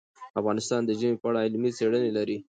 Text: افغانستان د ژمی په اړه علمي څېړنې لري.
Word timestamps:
افغانستان 0.39 0.81
د 0.85 0.89
ژمی 0.99 1.15
په 1.21 1.27
اړه 1.29 1.39
علمي 1.45 1.71
څېړنې 1.77 2.11
لري. 2.17 2.37